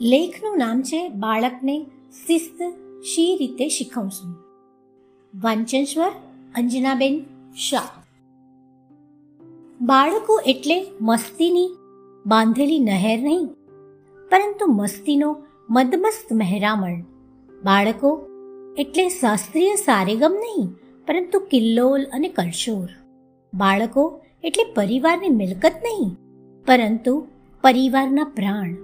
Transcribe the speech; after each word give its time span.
લેખનું 0.00 0.58
નામ 0.58 0.82
છે 0.82 1.08
બાળકને 1.08 1.86
શિસ્ત 2.26 2.58
શી 3.14 3.36
રીતે 3.36 3.68
શીખવશું? 3.68 4.34
વાંચન 5.42 5.84
સ્વર 5.84 6.10
અંજનાબેન 6.56 7.24
શાહ. 7.56 7.88
બાળકો 9.80 10.40
એટલે 10.46 10.86
મસ્તીની 11.00 11.68
બાંધેલી 12.26 12.78
નહેર 12.78 13.22
નહીં, 13.22 13.46
પરંતુ 14.30 14.66
મસ્તીનો 14.66 15.36
મદમસ્ત 15.70 16.32
મહેરામણ. 16.32 17.00
બાળકો 17.64 18.26
એટલે 18.78 19.08
શાસ્ત્રીય 19.08 19.74
સારેગમ 19.74 20.32
નહીં, 20.32 20.68
પરંતુ 21.06 21.38
કિલ્લોલ 21.38 22.04
અને 22.04 22.28
કરશોર. 22.28 22.88
બાળકો 23.54 24.20
એટલે 24.44 24.64
પરિવારની 24.74 25.28
મિલકત 25.28 25.72
નહીં, 25.84 26.10
પરંતુ 26.66 27.26
પરિવારના 27.64 28.24
પ્રાણ. 28.24 28.74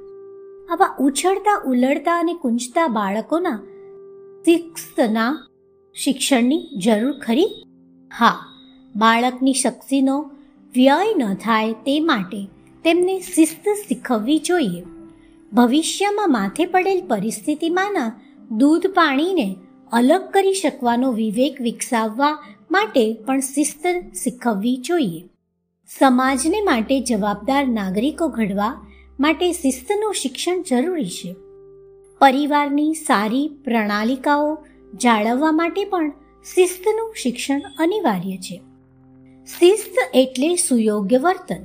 આવા 0.73 0.97
ઉછળતા, 1.01 1.63
ઉલળતા 1.67 2.19
અને 2.19 2.35
કુંજતા 2.35 2.87
બાળકોના 2.87 3.61
શિસ્તના 4.45 5.47
શિક્ષણની 5.95 6.69
જરૂર 6.85 7.13
ખરી? 7.13 7.65
હા, 8.19 8.47
બાળકની 8.97 9.53
શક્તિનો 9.53 10.31
વ્યય 10.75 11.15
ન 11.17 11.35
થાય 11.35 11.73
તે 11.73 12.01
માટે 12.01 12.47
તેમને 12.85 13.21
શિસ્ત 13.21 13.69
શીખવવી 13.89 14.39
જોઈએ. 14.39 14.83
ભવિષ્યમાં 15.53 16.33
માથે 16.33 16.67
પડેલ 16.67 17.07
પરિસ્થિતિમાંના 17.07 18.21
દૂધ 18.51 18.87
પાણીને 18.87 19.57
અલગ 19.93 20.23
કરી 20.31 20.55
શકવાનો 20.55 21.13
વિવેક 21.13 21.61
વિકસાવવા 21.61 22.39
માટે 22.71 23.15
પણ 23.15 23.41
શિસ્ત 23.41 23.87
શીખવવી 24.25 24.77
જોઈએ. 24.77 25.25
સમાજને 25.99 26.61
માટે 26.61 27.01
જવાબદાર 27.01 27.69
નાગરિકો 27.69 28.29
ઘડવા 28.29 28.87
માટે 29.21 29.53
શિસ્તનું 29.53 30.15
શિક્ષણ 30.15 30.63
જરૂરી 30.63 31.09
છે. 31.09 31.35
પરિવારની 32.19 32.95
સારી 32.95 33.51
પ્રણાલિકાઓ 33.65 34.59
જાળવવા 34.95 35.53
માટે 35.53 35.85
પણ 35.85 36.11
શિસ્તનું 36.55 37.15
શિક્ષણ 37.17 37.63
અનિવાર્ય 37.79 38.37
છે. 38.37 38.61
શિસ્ત 39.47 40.11
એટલે 40.15 40.57
સુયોગ્ય 40.57 41.19
વર્તન. 41.19 41.57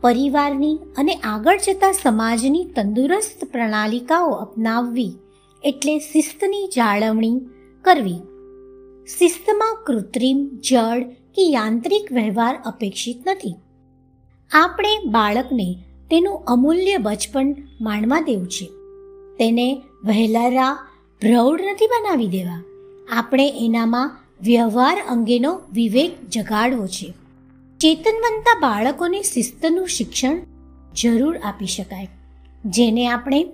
પરિવારની 0.00 0.78
અને 0.98 1.14
આગળ 1.14 1.58
જતા 1.66 1.92
સમાજની 1.92 2.64
તંદુરસ્ત 2.64 3.44
પ્રણાલિકાઓ 3.44 4.30
અપનાવવી 4.30 5.12
એટલે 5.64 5.98
શિસ્તની 5.98 6.66
જાળવણી 6.66 7.40
કરવી. 7.84 8.18
શિસ્તમાં 9.18 9.84
કૃત્રિમ 9.86 10.48
જળ 10.70 11.02
કે 11.02 11.50
યાંત્રિક 11.50 12.12
વ્યવહાર 12.12 12.58
અપેક્ષિત 12.66 13.28
નથી. 13.28 13.54
આપણે 14.52 14.88
બાળકને 15.06 15.76
તેનું 16.10 16.44
અમૂલ્ય 16.44 16.96
બચપણ 16.96 17.56
માણવા 17.80 18.20
દેવું 18.20 18.48
છે. 18.48 18.66
તેને 19.38 19.82
વહેલારા 20.04 20.88
પ્રૌઢ 21.20 21.60
નથી 21.60 21.86
બનાવી 21.86 22.28
દેવા. 22.28 22.62
આપણે 23.12 23.52
એનામાં 23.56 24.16
વ્યવહાર 24.42 25.02
અંગેનો 25.08 25.60
વિવેક 25.72 26.28
જગાડવો 26.28 26.86
છે. 26.86 27.14
ચેતનવંતા 27.80 28.58
બાળકોને 28.60 29.22
શિસ્તનું 29.22 29.88
શિક્ષણ 29.88 30.38
જરૂર 30.96 31.38
આપી 31.38 31.66
શકાય. 31.66 32.08
જેને 32.64 33.06
આપણે 33.06 33.46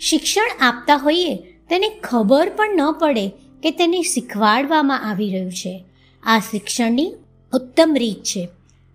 શિક્ષણ 0.00 0.50
આપતા 0.60 0.96
હોઈએ 0.96 1.34
તેને 1.68 1.88
ખબર 1.88 2.50
પણ 2.56 2.76
ન 2.76 2.92
પડે 2.92 3.28
કે 3.62 3.70
તેને 3.70 4.02
શીખવાડવામાં 4.02 5.10
આવી 5.10 5.32
રહ્યું 5.32 5.52
છે. 5.52 5.84
આ 6.22 6.38
શિક્ષણની 6.38 7.12
ઉત્તમ 7.52 7.96
રીત 7.98 8.22
છે. 8.22 8.48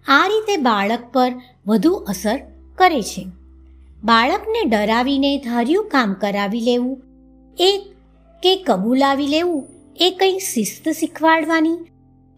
આ 0.08 0.28
રીતે 0.28 0.58
બાળક 0.58 1.00
પર 1.14 1.34
વધુ 1.68 1.94
અસર 1.94 2.40
કરે 2.78 3.02
છે. 3.02 3.28
બાળકને 4.04 4.70
ડરાવીને 4.70 5.38
ધાર્યું 5.38 5.86
કામ 5.86 6.14
કરાવી 6.14 6.60
લેવું, 6.60 7.02
એ 7.60 7.86
કે 8.44 8.56
કબૂલાવી 8.56 9.28
લેવું, 9.28 9.68
એ 10.00 10.12
કંઈ 10.20 10.40
શિસ્ત 10.40 10.90
શીખવાડવાની 10.90 11.78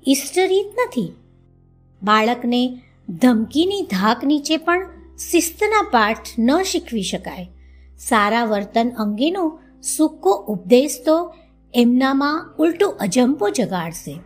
ઇષ્ટ 0.07 0.39
રીત 0.39 0.65
નથી. 0.65 1.11
બાળકને 2.03 2.81
ધમકીની 3.09 3.81
ધાક 3.81 4.23
નીચે 4.23 4.57
પણ 4.57 4.89
શિસ્તના 5.31 5.87
પાઠ 5.91 6.27
ન 6.39 6.61
શીખવી 6.61 7.03
શકાય. 7.03 7.47
સારા 7.99 8.45
વર્તન 8.45 8.89
અંગેનો 8.89 9.59
સૂકો 9.83 10.45
ઉપદેશ 10.47 11.01
તો 11.05 11.35
એમનામાં 11.73 12.55
ઉલટું 12.59 12.97
અજંપો 12.97 13.49
જગાડશે. 13.49 14.19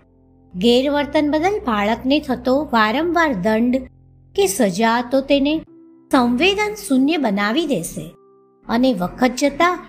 ગેરવર્તન 0.56 1.32
બદલ 1.32 1.60
બાળકને 1.60 2.20
થતો 2.20 2.70
વારંવાર 2.74 3.34
દંડ 3.34 3.76
કે 4.36 4.48
સજા 4.48 5.02
તો 5.12 5.22
તેને 5.22 5.62
સંવેદન 6.12 6.74
શૂન્ય 6.88 7.18
બનાવી 7.18 7.66
દેશે 7.66 8.16
અને 8.68 8.94
વખત 8.94 9.32
જતા 9.40 9.88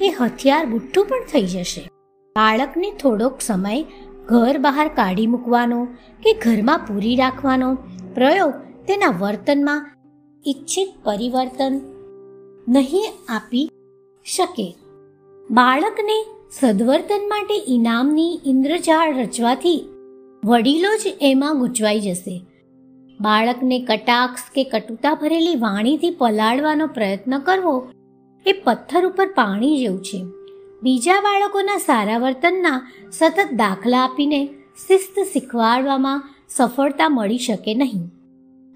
એ 0.00 0.08
હથિયાર 0.08 0.66
બુઠ્ઠું 0.66 1.06
પણ 1.06 1.24
થઈ 1.32 1.46
જશે. 1.46 1.80
બાળકને 2.36 2.92
થોડોક 3.00 3.40
સમય 3.40 3.84
ઘર 4.26 4.58
બહાર 4.58 4.88
કાઢી 4.88 5.26
મૂકવાનો 5.26 5.84
કે 6.22 6.32
ઘરમાં 6.32 6.78
પૂરી 6.78 7.16
રાખવાનો 7.16 7.74
પ્રયોગ 8.14 8.52
તેના 8.86 9.14
વર્તનમાં 9.20 9.90
ઈચ્છિત 10.46 10.88
પરિવર્તન 11.02 11.80
નહીં 12.68 13.04
આપી 13.28 13.70
શકે. 14.26 14.76
બાળકને 15.50 16.24
સદવર્તન 16.50 17.28
માટે 17.28 17.64
ઇનામની 17.68 18.40
ઇન્દ્રજાળ 18.46 19.16
રચવાથી 19.16 19.84
વડીલો 20.44 20.96
જ 20.96 21.18
એમાં 21.20 21.58
ગૂંચવાઈ 21.58 22.00
જશે. 22.00 22.40
બાળકને 23.22 23.78
કટાક્ષ 23.80 24.40
કે 24.54 24.64
કટુતા 24.64 25.14
ભરેલી 25.14 25.54
વાણીથી 25.54 26.10
પલાળવાનો 26.10 26.86
પ્રયત્ન 26.86 27.38
કરવો 27.38 27.92
એ 28.46 28.52
પથ્થર 28.52 29.06
ઉપર 29.06 29.26
પાણી 29.26 29.78
જેવું 29.78 30.04
છે. 30.04 30.24
બીજા 30.82 31.20
બાળકોના 31.20 31.78
સારા 31.78 32.18
વર્તનના 32.18 32.92
સતત 33.12 33.52
દાખલા 33.52 34.04
આપીને 34.04 34.46
શિસ્ત 34.88 35.20
શીખવાડવામાં 35.32 36.28
સફળતા 36.48 37.08
મળી 37.08 37.38
શકે 37.38 37.74
નહીં. 37.74 38.06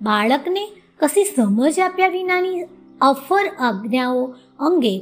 બાળકને 0.03 0.71
કશી 1.01 1.25
સમજ 1.25 1.81
આપ્યા 1.81 2.09
વિનાની 2.09 2.61
અફર 3.01 3.47
આજ્ઞાઓ 3.59 4.35
અંગે 4.59 5.01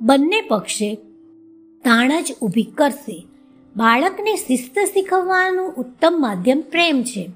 બંને 0.00 0.40
પક્ષે 0.40 0.94
તાણ 1.84 2.22
જ 2.22 2.34
ઊભી 2.42 2.62
કરશે. 2.62 3.26
બાળકને 3.76 4.34
શિસ્ત 4.36 4.78
શીખવવાનું 4.78 5.72
ઉત્તમ 5.72 6.14
માધ્યમ 6.20 6.60
પ્રેમ 6.60 7.02
છે. 7.02 7.30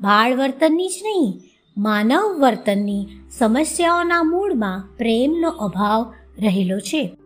બાળ 0.00 0.36
વર્તનની 0.36 0.88
જ 0.88 0.92
નહીં 1.02 1.40
માનવ 1.78 2.40
વર્તનની 2.40 3.06
સમસ્યાઓના 3.30 4.22
મૂળમાં 4.22 4.96
પ્રેમનો 4.96 5.48
અભાવ 5.48 6.14
રહેલો 6.38 6.78
છે. 6.78 7.16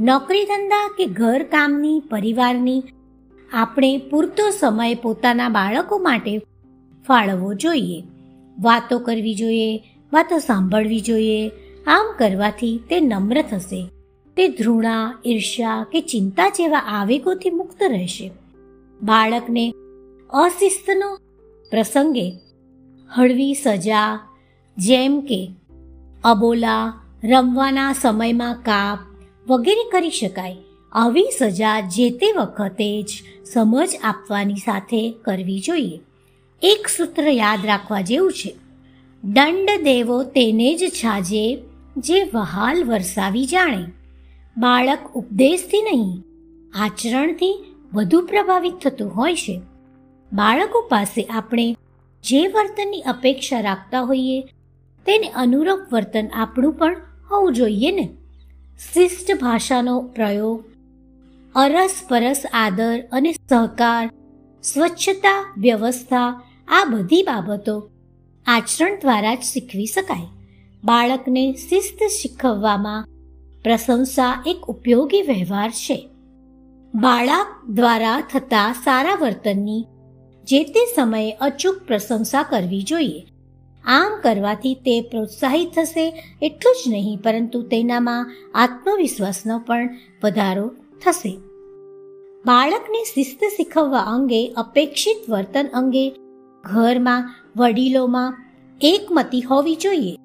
નોકરી 0.00 0.44
ધંધા 0.44 0.94
કે 0.98 1.04
ઘર 1.06 1.42
કામની 1.42 2.02
પરિવારની 2.10 2.82
આપણે 3.52 3.98
પૂરતો 3.98 4.50
સમય 4.50 4.94
પોતાના 4.94 5.48
બાળકો 5.48 5.98
માટે 5.98 6.38
ફાળવવો 7.06 7.54
જોઈએ. 7.54 8.02
વાતો 8.60 8.98
કરવી 8.98 9.34
જોઈએ, 9.34 9.76
વાતો 10.12 10.38
સાંભળવી 10.38 11.00
જોઈએ, 11.00 11.50
આમ 11.86 12.14
કરવાથી 12.18 12.80
તે 12.90 13.00
નમ્ર 13.00 13.42
થશે. 13.42 13.88
તે 14.36 14.48
ધૃણા, 14.48 15.14
ઈર્ષ્યા 15.26 15.86
કે 15.92 16.00
ચિંતા 16.00 16.48
જેવા 16.48 16.78
આવેગોથી 16.78 17.50
મુક્ત 17.50 17.82
રહેશે. 17.82 18.30
બાળકને 19.02 19.72
અશિસ્તનો 20.30 21.18
પ્રસંગે 21.70 22.32
હળવી 23.10 23.54
સજા, 23.54 24.20
જેમ 24.76 25.20
કે 25.20 25.50
અબોલા, 26.24 26.92
રમવાના 27.24 27.92
સમયમાં 27.92 28.54
કાપ 28.54 28.98
વગેરે 29.50 29.90
કરી 29.92 30.10
શકાય, 30.10 30.56
આવી 30.92 31.26
સજા 31.38 31.80
જે 31.80 32.10
તે 32.10 32.32
વખતે 32.36 33.02
જ 33.02 33.10
સમજ 33.52 33.88
આપવાની 34.04 34.54
સાથે 34.54 35.14
કરવી 35.24 35.60
જોઈએ. 35.60 36.00
એક 36.62 36.88
સૂત્ર 36.88 37.28
યાદ 37.28 37.66
રાખવા 37.66 38.00
જેવું 38.00 38.32
છે. 38.32 38.54
દંડ 39.24 39.82
દેવો 39.82 40.22
તેને 40.22 40.74
જ 40.74 40.88
છાજે 40.88 41.62
જે 41.96 42.22
વહાલ 42.34 42.84
વરસાવી 42.84 43.46
જાણે. 43.46 43.84
બાળક 44.58 44.98
ઉપદેશથી 45.14 45.82
નહીં, 45.82 46.22
આચરણથી 46.84 47.54
વધુ 47.92 48.26
પ્રભાવિત 48.26 48.74
થતું 48.84 49.16
હોય 49.16 49.34
છે. 49.34 49.60
બાળકો 50.32 50.86
પાસે 50.88 51.22
આપણે 51.22 51.76
જે 52.24 52.46
વર્તનની 52.46 53.00
અપેક્ષા 53.00 53.60
રાખતા 53.60 54.00
હોઈએ, 54.00 54.40
તેને 55.06 55.28
અનુરૂપ 55.28 55.92
વર્તન 55.92 56.26
આપણું 56.26 56.72
પણ 56.72 56.96
હોવું 57.30 57.54
જોઈએ 57.54 57.90
ને? 57.90 58.08
શિષ્ટ 58.94 59.40
ભાષાનો 59.42 60.00
પ્રયોગ, 60.00 60.64
અરસપરસ 61.54 62.42
આદર 62.52 63.00
અને 63.12 63.32
સહકાર, 63.32 64.10
સ્વચ્છતા, 64.62 65.54
વ્યવસ્થા, 65.58 66.40
આ 66.68 66.84
બધી 66.84 67.22
બાબતો 67.22 67.90
આચરણ 68.46 69.00
દ્વારા 69.00 69.34
જ 69.34 69.42
શીખવી 69.42 69.86
શકાય. 69.86 70.26
બાળકને 70.84 71.52
શિસ્ત 71.52 72.02
શીખવવામાં 72.20 73.06
પ્રશંસા 73.62 74.42
એક 74.46 74.56
ઉપયોગી 74.56 75.22
વ્યવહાર 75.22 75.70
છે. 75.70 76.08
બાળક 76.94 77.46
દ્વારા 77.68 78.22
થતા 78.32 78.72
સારા 78.84 79.14
વર્તનની 79.14 79.84
જે 80.48 80.64
તે 80.64 80.80
સમયે 80.96 81.32
અચૂક 81.32 81.76
પ્રશંસા 81.86 82.42
કરવી 82.42 82.82
જોઈએ. 82.82 83.26
આમ 83.84 84.20
કરવાથી 84.22 84.74
તે 84.74 85.00
પ્રોત્સાહિત 85.00 85.72
થશે 85.74 86.22
એટલું 86.42 86.74
જ 86.74 86.88
નહીં, 86.88 87.18
પરંતુ 87.18 87.62
તેનામાં 87.62 88.32
આત્મવિશ્વાસનો 88.54 89.58
પણ 89.58 89.96
વધારો 90.24 90.70
થશે. 91.04 91.36
બાળકને 92.46 93.04
શિસ્ત 93.14 93.44
શીખવવા 93.44 93.98
અંગે, 93.98 94.48
અપેક્ષિત 94.48 95.30
વર્તન 95.30 95.66
અંગે, 95.74 96.10
ઘરમાં, 96.64 97.34
વડીલોમાં 97.56 98.36
એકમતી 98.80 99.42
હોવી 99.42 99.74
જોઈએ. 99.74 100.16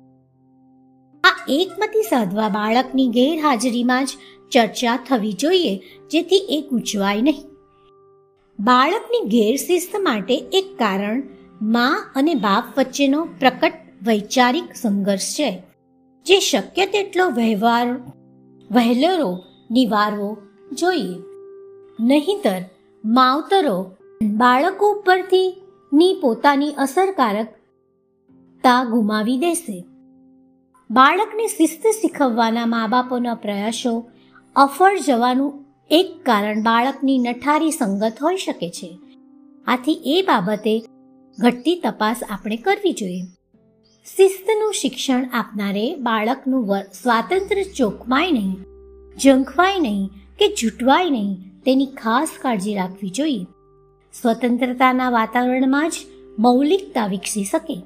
આ 1.23 1.45
એકમતી 1.49 2.01
સાધવા 2.01 2.49
બાળકની 2.49 3.07
ગેરહાજરીમાં 3.07 4.05
જ 4.05 4.09
ચર્ચા 4.51 4.99
થવી 5.09 5.33
જોઈએ, 5.33 5.81
જેથી 6.11 6.35
એ 6.35 6.61
ગૂંચવાય 6.69 7.21
નહીં. 7.21 7.52
બાળકની 8.59 9.29
ગેરશિસ્ત 9.29 9.99
માટે 9.99 10.35
એક 10.35 10.79
કારણ 10.79 11.23
મા 11.61 12.05
અને 12.15 12.33
બાપ 12.33 12.77
વચ્ચેનો 12.77 13.25
પ્રકટ 13.25 13.73
વૈચારિક 14.07 14.75
સંઘર્ષ 14.75 15.33
છે, 15.33 15.63
જે 16.25 16.39
શક્ય 16.39 16.85
તેટલો 16.85 17.29
વ્યવહાર, 17.29 18.13
વહેલરો, 18.71 19.39
નિવારવો 19.71 20.37
જોઈએ. 20.73 21.19
નહીંતર, 21.99 22.61
માવતરો 23.05 23.91
બાળકો 24.23 25.03
પરથી 25.05 25.61
ની 25.93 26.17
પોતાની 26.21 26.71
અસરકારકતા 26.71 28.83
ગુમાવી 28.83 29.37
દેશે. 29.37 29.85
બાળકને 30.91 31.47
શિસ્ત 31.47 31.87
શીખવવાના 31.87 32.65
મા 32.65 32.87
બાપોના 32.87 33.33
પ્રયાસો 33.33 34.09
અફળ 34.55 34.99
જવાનું 34.99 35.62
એક 35.89 36.11
કારણ 36.25 36.61
બાળકની 36.63 37.15
નઠારી 37.17 37.71
સંગત 37.71 38.21
હોઈ 38.23 38.37
શકે 38.37 38.69
છે. 38.69 38.87
આથી 39.67 39.95
એ 40.05 40.21
બાબતે 40.21 40.73
ઘટતી 41.37 41.73
તપાસ 41.75 42.21
આપણે 42.29 42.57
કરવી 42.57 42.93
જોઈએ. 42.93 43.25
શિસ્તનું 44.07 44.71
શિક્ષણ 44.73 45.25
આપનારે 45.33 45.83
બાળકનું 45.99 46.71
સ્વાતંત્ર્ય 46.93 47.63
ચોકમાય 47.75 48.31
નહીં 48.31 48.55
ઝંખવાય 49.17 49.79
નહીં 49.79 50.07
કે 50.39 50.47
જૂટવાય 50.59 51.09
નહીં 51.09 51.35
તેની 51.65 51.89
ખાસ 51.97 52.31
કાળજી 52.41 52.75
રાખવી 52.75 53.09
જોઈએ. 53.09 53.43
સ્વતંત્રતાના 54.13 55.09
વાતાવરણમાં 55.09 55.89
જ 55.89 55.95
મૌલિકતા 56.39 57.05
વિકસી 57.07 57.43
શકે. 57.43 57.77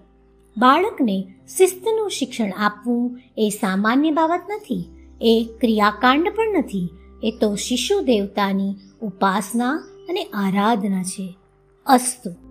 બાળકને 0.56 1.18
શિસ્તનું 1.58 2.10
શિક્ષણ 2.10 2.54
આપવું 2.58 3.20
એ 3.38 3.50
સામાન્ય 3.50 4.12
બાબત 4.12 4.48
નથી, 4.52 4.84
એ 5.22 5.34
ક્રિયાકાંડ 5.62 6.32
પણ 6.36 6.58
નથી 6.60 6.88
એ 7.24 7.32
તો 7.32 7.56
શિશુ 7.56 8.02
દેવતાની 8.02 8.76
ઉપાસના 9.02 9.72
અને 10.10 10.24
આરાધના 10.24 11.04
છે. 11.04 11.38
અસ્તુ. 11.86 12.47